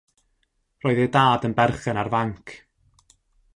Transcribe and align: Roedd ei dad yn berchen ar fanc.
Roedd 0.85 1.01
ei 1.03 1.09
dad 1.17 1.45
yn 1.49 1.55
berchen 1.61 1.99
ar 2.05 2.11
fanc. 2.17 2.47